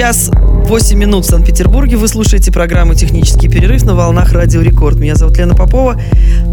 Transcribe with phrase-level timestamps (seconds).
[0.00, 1.98] Час 8 минут в Санкт-Петербурге.
[1.98, 4.96] Вы слушаете программу «Технический перерыв» на волнах Радио Рекорд.
[4.96, 6.00] Меня зовут Лена Попова.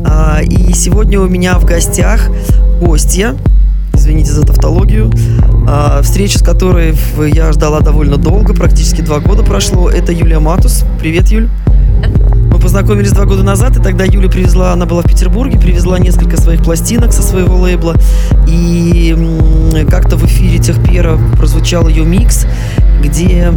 [0.04, 2.30] а, И сегодня у меня в гостях
[2.81, 3.38] гостья,
[3.94, 5.09] извините за тавтологию,
[5.66, 6.94] а, встречу с которой
[7.34, 9.89] я ждала довольно долго, практически два года прошло.
[9.89, 10.84] Это Юлия Матус.
[11.00, 11.48] Привет, Юль.
[12.68, 16.62] Познакомились два года назад, и тогда Юля привезла, она была в Петербурге, привезла несколько своих
[16.64, 17.96] пластинок со своего лейбла.
[18.46, 19.16] И
[19.90, 22.45] как-то в эфире Техпера прозвучал ее микс,
[23.02, 23.54] где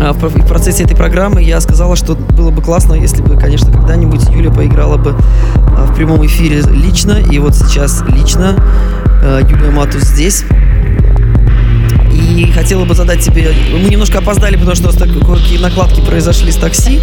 [0.00, 4.26] а, в процессе этой программы я сказала, что было бы классно, если бы, конечно, когда-нибудь
[4.30, 5.14] Юля поиграла бы
[5.76, 7.18] а, в прямом эфире лично.
[7.30, 8.56] И вот сейчас лично
[9.22, 10.46] а, Юлия Матус здесь.
[12.34, 13.52] И хотела бы задать тебе...
[13.72, 17.00] Мы немножко опоздали, потому что у нас так- кое-какие накладки произошли с такси.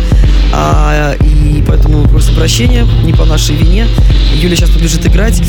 [0.54, 3.88] а, и поэтому просим прощения, не по нашей вине.
[4.36, 5.42] Юля сейчас побежит играть.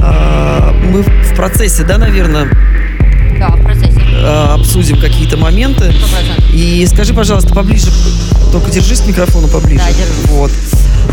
[0.00, 2.48] А, мы в процессе, да, наверное,
[3.38, 4.00] Да, в процессе.
[4.22, 5.92] а, обсудим какие-то моменты.
[5.92, 6.54] Сто процентов.
[6.54, 7.88] И скажи, пожалуйста, поближе,
[8.52, 9.80] только держись к микрофону поближе.
[9.84, 10.30] Да, держусь.
[10.30, 10.50] Вот.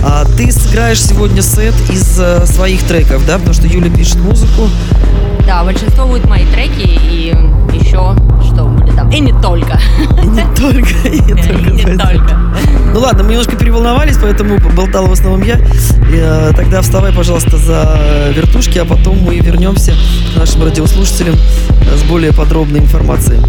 [0.06, 3.38] А, ты сыграешь сегодня сет из э, своих треков, да?
[3.38, 4.70] Потому что Юля пишет музыку.
[5.48, 7.34] Да, большинство будут мои треки и
[7.74, 8.14] еще
[8.44, 9.10] что будет там.
[9.10, 9.80] И не только.
[10.22, 11.70] И не только, и не только.
[11.70, 12.38] И не только.
[12.94, 15.56] Ну ладно, мы немножко переволновались, поэтому болтала в основном я.
[15.56, 17.98] И, э, тогда вставай, пожалуйста, за
[18.36, 19.94] вертушки, а потом мы вернемся
[20.34, 23.40] к нашим радиослушателям с более подробной информацией.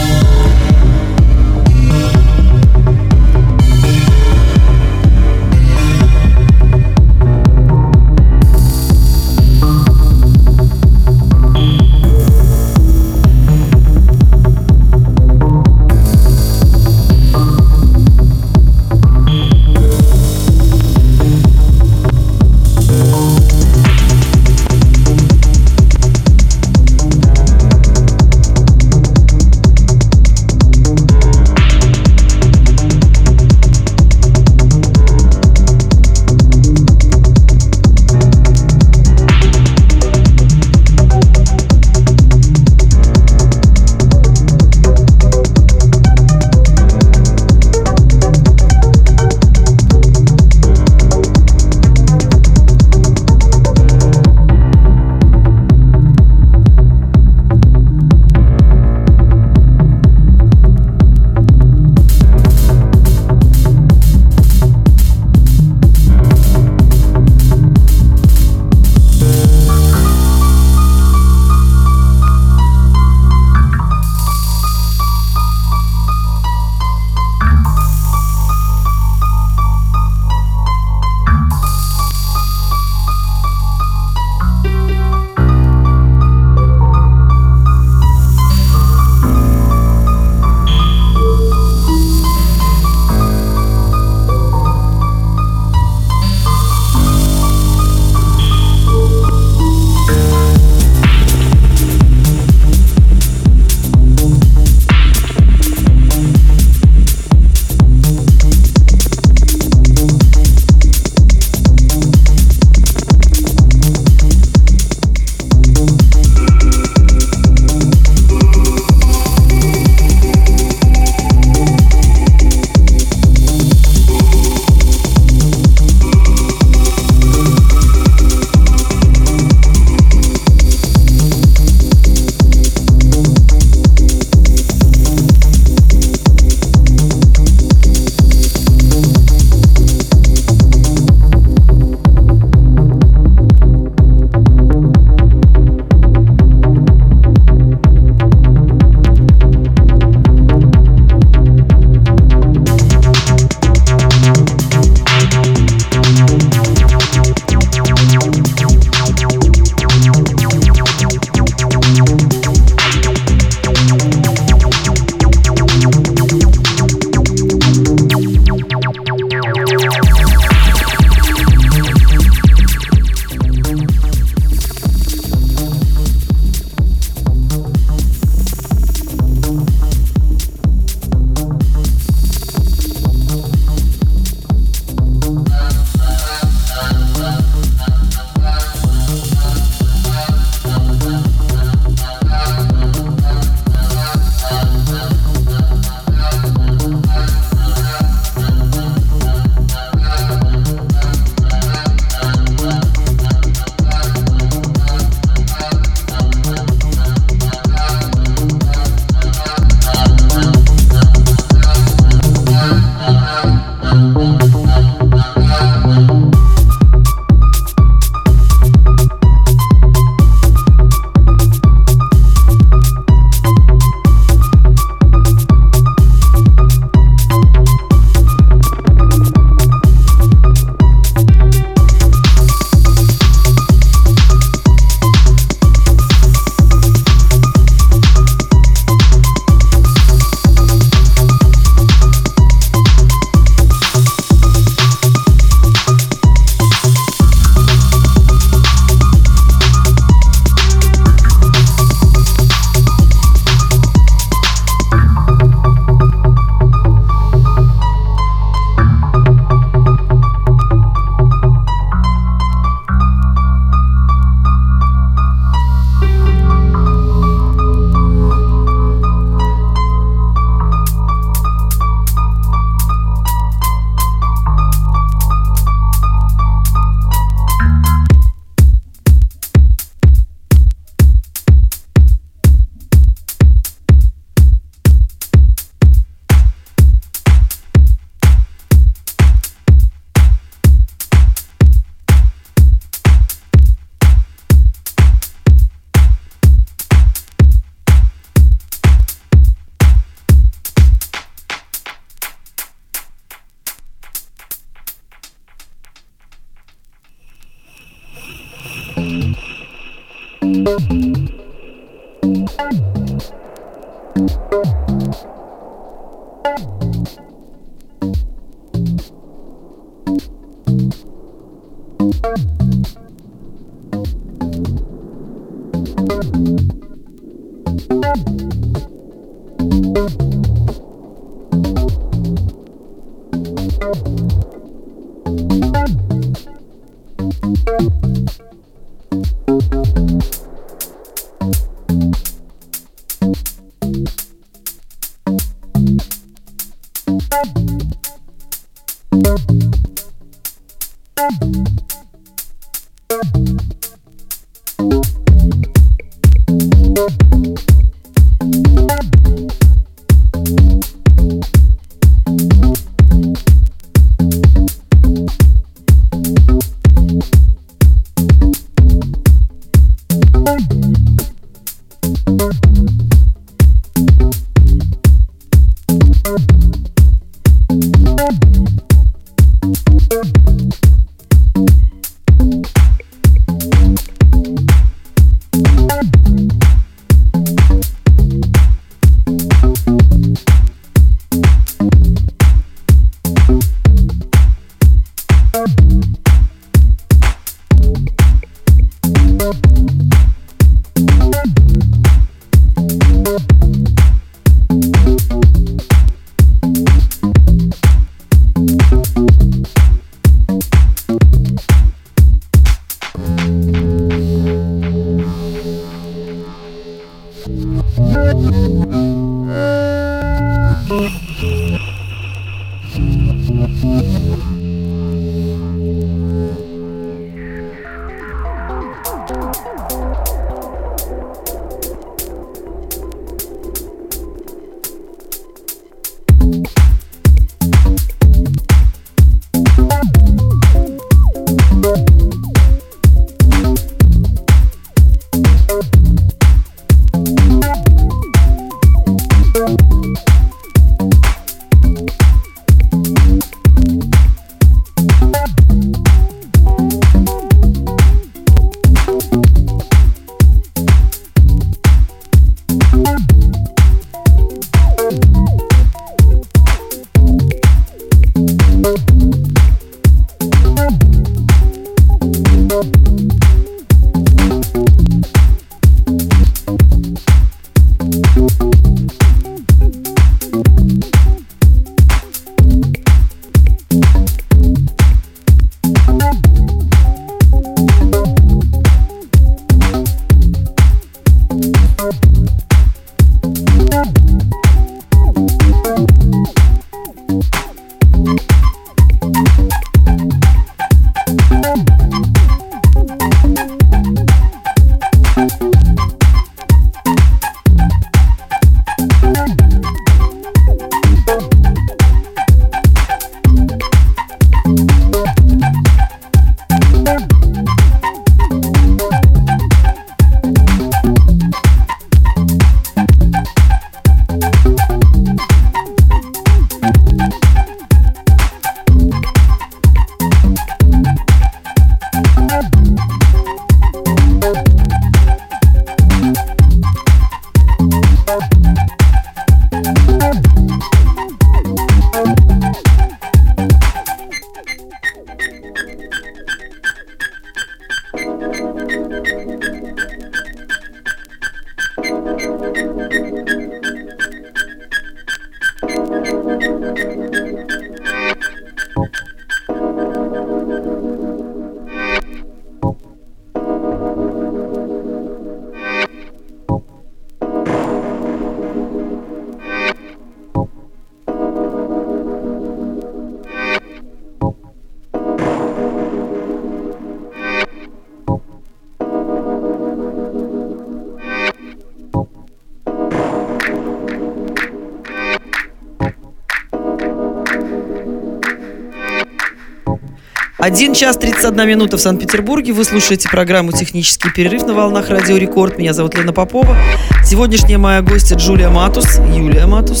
[590.70, 592.72] 1 час 31 минута в Санкт-Петербурге.
[592.72, 595.78] Вы слушаете программу «Технический перерыв» на волнах Радио Рекорд.
[595.78, 596.76] Меня зовут Лена Попова.
[597.24, 600.00] Сегодняшняя моя гостья Джулия Матус, Юлия Матус.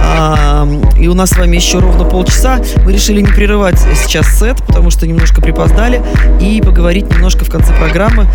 [0.00, 0.66] А,
[0.98, 2.58] и у нас с вами еще ровно полчаса.
[2.86, 6.02] Мы решили не прерывать сейчас сет, потому что немножко припоздали,
[6.40, 8.26] и поговорить немножко в конце программы.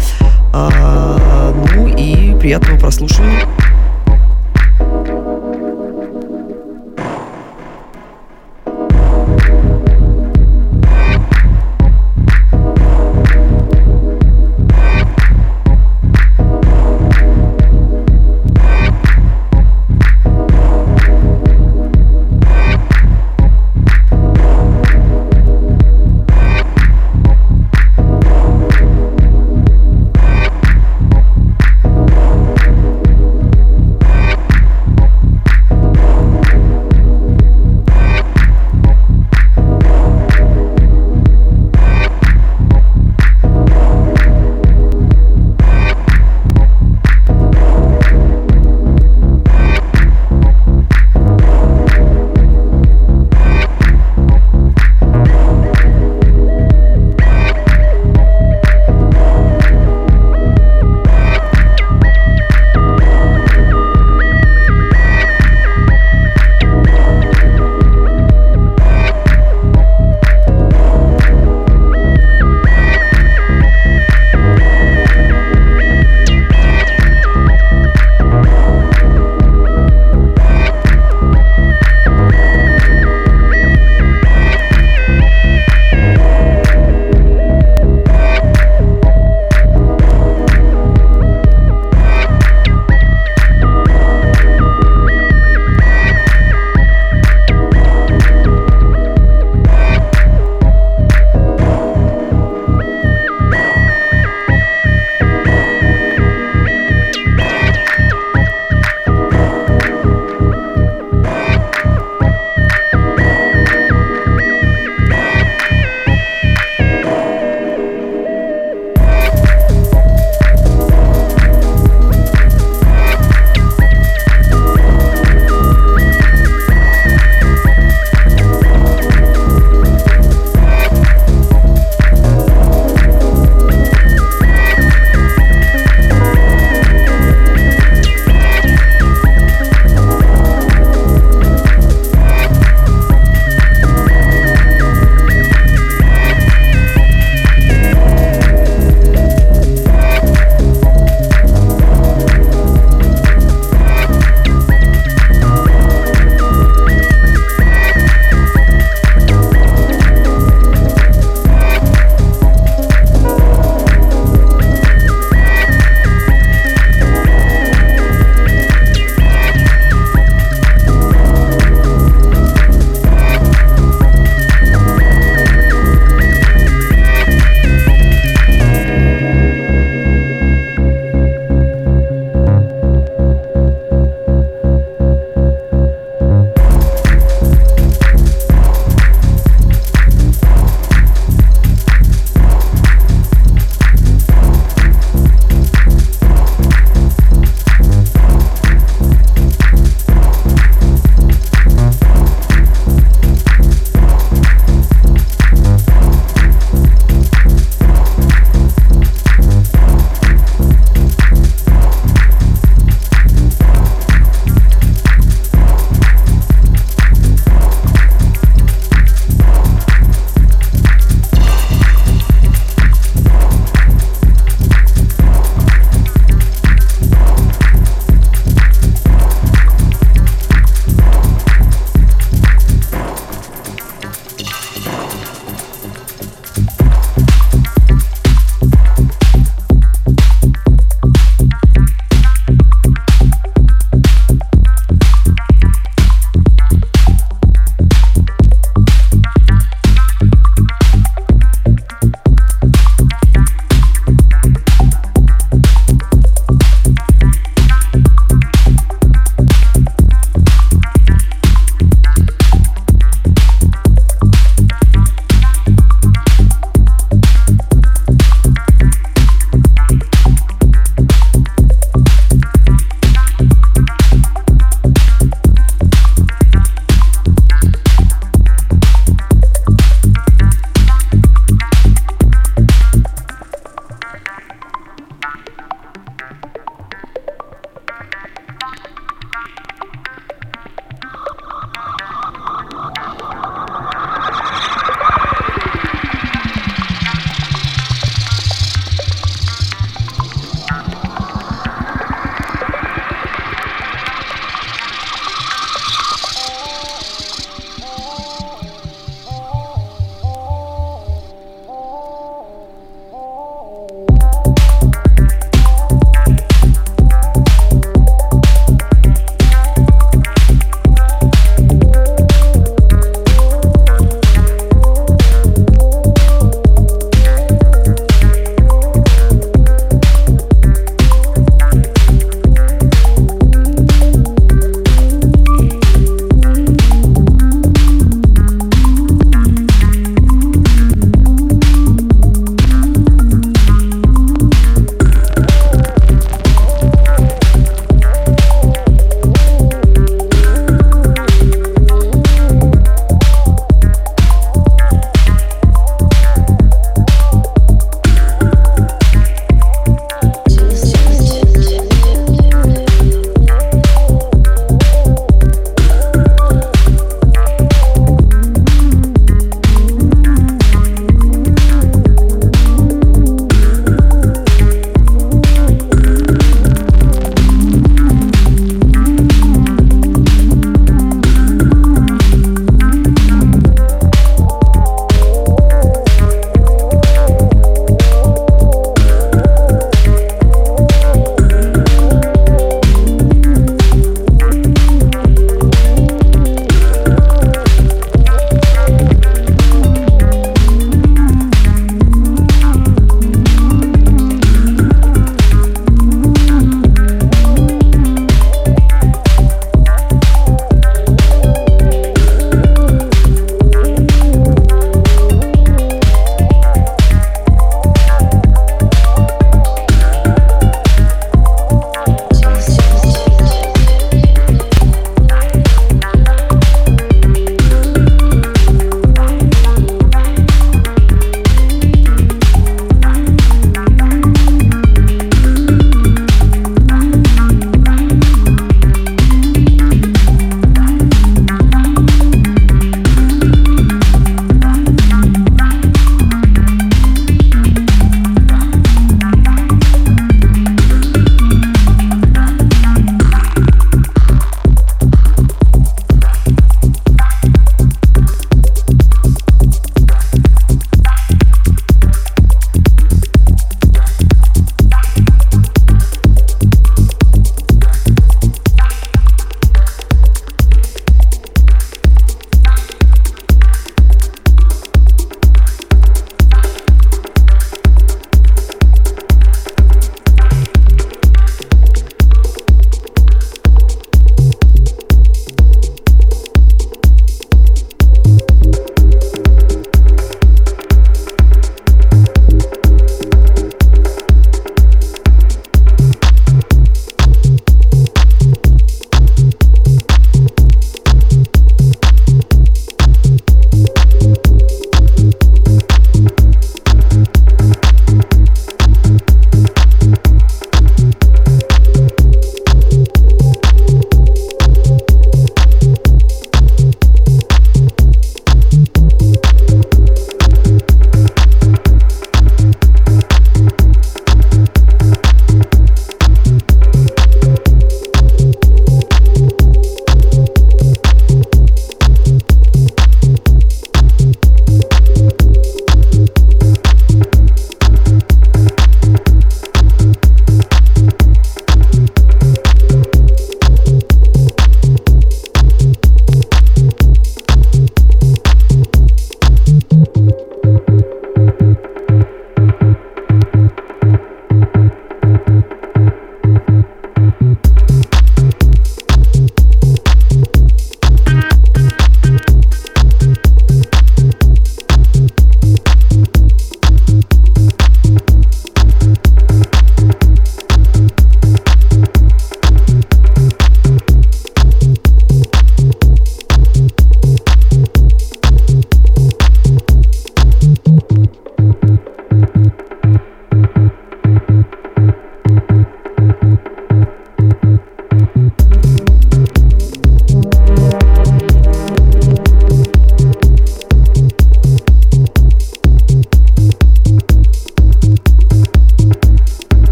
[0.53, 3.47] А, ну и приятного прослушивания.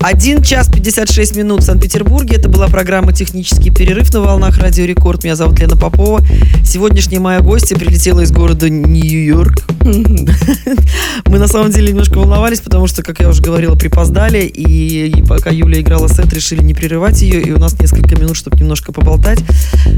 [0.00, 2.36] Один час 56 минут в Санкт-Петербурге.
[2.36, 5.24] Это была программа «Технический перерыв» на волнах Радио Рекорд.
[5.24, 6.24] Меня зовут Лена Попова.
[6.64, 9.66] Сегодняшняя моя гостья прилетела из города Нью-Йорк.
[11.26, 14.44] Мы на самом деле немножко волновались, потому что, как я уже говорила, припоздали.
[14.44, 17.42] И, и пока Юля играла сет, решили не прерывать ее.
[17.42, 19.40] И у нас несколько минут, чтобы немножко поболтать.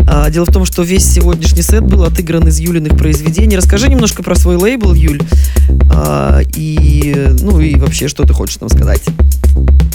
[0.08, 3.56] А, дело в том, что весь сегодняшний сет был отыгран из Юлиных произведений.
[3.56, 5.20] Расскажи немножко про свой лейбл, Юль.
[5.92, 9.02] А, и, ну и вообще, что ты хочешь нам сказать?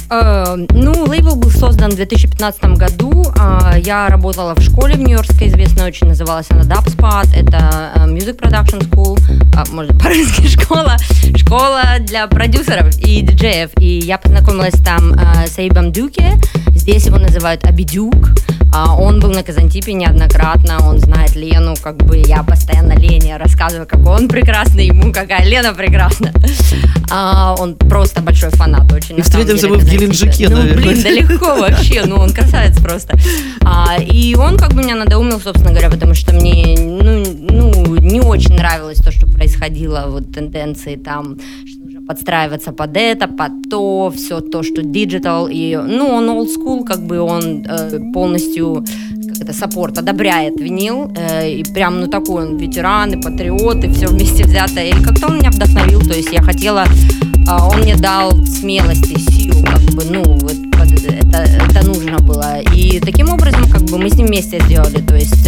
[0.09, 3.25] Э, ну, лейбл был создан в 2015 году.
[3.37, 7.35] Э, я работала в школе в Нью-Йоркской, известной очень, называлась она Dubspot.
[7.35, 10.97] Это э, Music Production School, э, можно по-русски школа,
[11.35, 13.71] школа для продюсеров и диджеев.
[13.79, 16.33] И я познакомилась там э, с Эйбом Дюке.
[16.69, 18.15] Здесь его называют Абидюк.
[18.77, 23.87] А он был на Казантипе неоднократно, он знает Лену, как бы я постоянно Лене рассказываю,
[23.87, 26.33] как он прекрасный, ему какая Лена прекрасна.
[27.09, 29.17] А, он просто большой фанат очень.
[29.17, 30.83] И встретимся мы в Геленджике, ну, наверное.
[30.83, 33.17] блин, да легко вообще, ну он красавец просто.
[33.63, 38.21] А, и он как бы меня надоумил, собственно говоря, потому что мне, ну, ну, не
[38.21, 44.39] очень нравилось то, что происходило, вот тенденции там, что подстраиваться под это, под то, все
[44.39, 48.85] то, что digital, и, ну, он old school, как бы он э, полностью
[49.29, 53.89] как это, support, одобряет винил, э, и прям, ну, такой он ветеран и патриот, и
[53.89, 56.85] все вместе взятое, и как-то он меня вдохновил, то есть я хотела,
[57.47, 60.23] он мне дал смелости, сил, как бы, ну,
[60.73, 65.15] это, это, нужно было, и таким образом, как бы, мы с ним вместе сделали, то
[65.15, 65.47] есть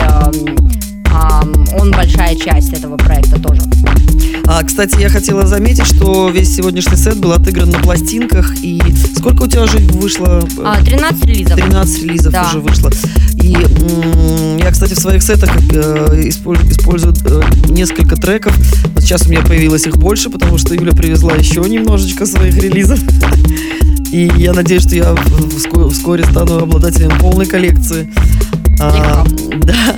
[1.80, 3.62] он большая часть этого проекта тоже.
[4.46, 8.54] А, кстати, я хотела заметить, что весь сегодняшний сет был отыгран на пластинках.
[8.62, 8.82] И
[9.16, 10.42] сколько у тебя уже вышло?
[10.64, 11.56] А, 13 релизов.
[11.56, 12.48] 13 релизов Да.
[12.50, 12.92] уже вышло.
[13.42, 18.54] И м, я, кстати, в своих сетах э, исполь- использую э, несколько треков.
[18.94, 23.00] Вот сейчас у меня появилось их больше, потому что Юля привезла еще немножечко своих релизов.
[24.12, 25.16] И я надеюсь, что я
[25.92, 28.10] вскоре стану обладателем полной коллекции.
[28.80, 29.26] А,
[29.64, 29.96] да.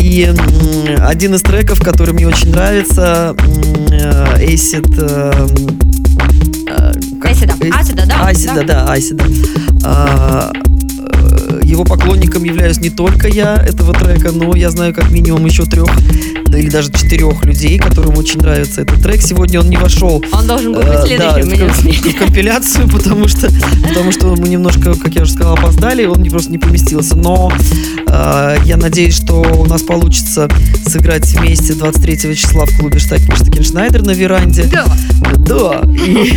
[0.00, 0.32] И
[1.00, 3.34] один из треков, который мне очень нравится,
[3.90, 4.94] э, Acid.
[4.96, 5.48] э,
[6.68, 6.92] э,
[7.26, 8.84] Acid, Acid, да, Acid, да.
[8.84, 10.67] да, Acid.
[11.78, 15.64] Э, Его поклонником являюсь не только я этого трека, но я знаю как минимум еще
[15.64, 15.88] трех,
[16.46, 19.22] да или даже четырех людей, которым очень нравится этот трек.
[19.22, 22.16] Сегодня он не вошел Он должен был э, быть да, следующим, смеет.
[22.16, 23.48] в компиляцию, потому что,
[23.88, 27.16] потому что мы немножко, как я уже сказала, опоздали, он просто не поместился.
[27.16, 27.52] Но
[28.08, 30.48] э, я надеюсь, что у нас получится
[30.86, 34.64] сыграть вместе 23 числа в клубе Штак- Штакеншнайдер на веранде.
[34.64, 34.86] Да.
[35.38, 35.82] Да.
[35.94, 36.32] И,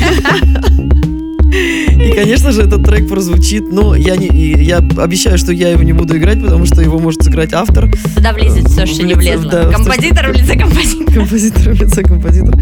[1.51, 3.71] и, конечно же, этот трек прозвучит.
[3.71, 4.27] Но я, не,
[4.63, 7.91] я обещаю, что я его не буду играть, потому что его может сыграть автор.
[8.15, 9.51] Туда влезет все, что не Влезет, влезло.
[9.51, 11.13] да, Композитор в лице композитора.
[11.13, 12.59] Композитор, в лице композитора.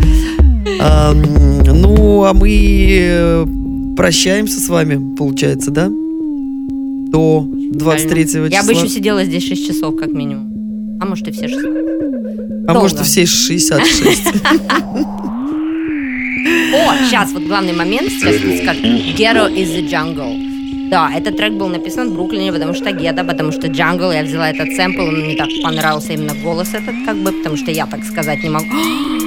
[0.82, 3.46] А, ну, а мы э,
[3.96, 5.90] прощаемся с вами, получается, да?
[5.90, 8.48] До 23 числа.
[8.48, 11.00] Я бы еще сидела здесь 6 часов, как минимум.
[11.02, 11.60] А может и все 6.
[12.68, 13.04] А может, и долго.
[13.04, 14.22] все 66.
[16.74, 18.82] О, сейчас вот главный момент, сейчас скажу.
[19.18, 20.50] Ghetto is the jungle.
[20.90, 24.50] Да, этот трек был написан в Бруклине, потому что гетто, потому что джангл, я взяла
[24.50, 28.44] этот сэмпл, мне так понравился именно голос этот, как бы, потому что я так сказать
[28.44, 29.19] не могу.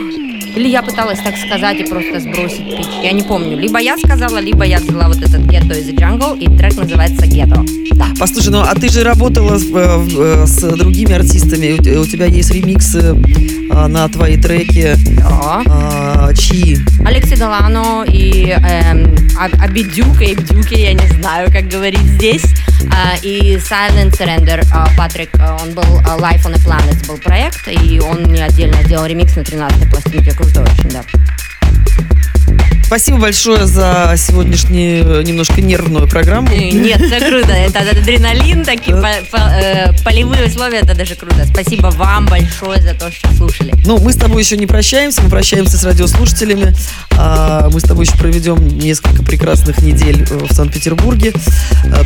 [0.54, 2.86] Или я пыталась так сказать и просто сбросить пич.
[3.02, 3.56] Я не помню.
[3.56, 7.66] Либо я сказала, либо я взяла вот этот Ghetto the jungle, и трек называется Ghetto.
[7.92, 8.06] Да.
[8.18, 11.72] Послушай, ну а ты же работала с, э, э, с другими артистами.
[11.72, 13.16] У, те- у тебя есть ремиксы
[13.70, 14.94] а, на твои треки.
[15.16, 15.62] Да.
[15.66, 16.78] А, чьи?
[17.04, 22.44] Алекси Делано и эм, Абидюк, Эйбдюки, я не знаю, как говорить здесь.
[22.90, 25.82] А, и Silent Surrender, а, Патрик, а, он был
[26.18, 30.32] Life on a Planet был проект, и он мне отдельно сделал ремикс на 13-й пластинке,
[30.42, 31.04] крутой очень, да.
[32.92, 36.48] Спасибо большое за сегодняшнюю э, немножко нервную программу.
[36.52, 41.46] Э, Нет, это круто, это адреналин, такие э, полевые условия, это даже круто.
[41.46, 43.72] Спасибо вам большое за то, что слушали.
[43.86, 46.74] Ну, мы с тобой еще не прощаемся, мы прощаемся с радиослушателями.
[47.12, 51.32] А, Мы с тобой еще проведем несколько прекрасных недель в Санкт-Петербурге,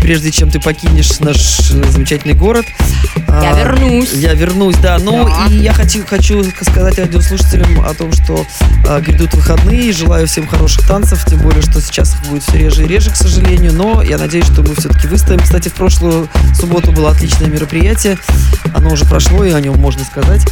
[0.00, 2.64] прежде чем ты покинешь наш замечательный город.
[3.26, 4.12] Я А, вернусь.
[4.12, 4.98] Я вернусь, да.
[5.00, 5.46] Ну, Да.
[5.50, 8.46] и я хочу, хочу сказать радиослушателям о том, что
[9.00, 9.92] грядут выходные.
[9.92, 10.46] Желаю всем
[10.76, 13.72] хороших танцев, тем более, что сейчас их будет все реже и реже, к сожалению.
[13.72, 15.38] Но я надеюсь, что мы все-таки выстоим.
[15.40, 18.18] Кстати, в прошлую субботу было отличное мероприятие.
[18.74, 20.42] Оно уже прошло, и о нем можно сказать.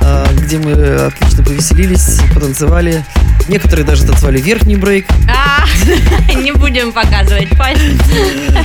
[0.00, 3.04] а, Где мы отлично повеселились, потанцевали.
[3.48, 5.06] Некоторые даже танцевали верхний брейк.
[5.28, 5.64] А,
[6.34, 7.96] Не будем показывать пальцы.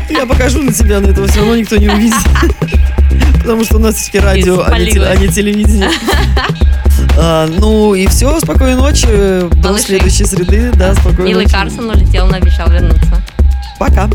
[0.09, 2.17] Я покажу на тебя, но этого все равно никто не увидит.
[3.39, 5.89] Потому что у нас все-таки радио, а не, а не телевидение.
[7.19, 9.07] А, ну и все, спокойной ночи.
[9.55, 9.85] До Малыши.
[9.85, 10.71] следующей среды.
[10.75, 11.55] Да, спокойной Милый ночи.
[11.55, 13.21] Карсон улетел, но обещал вернуться.
[13.79, 14.07] Пока.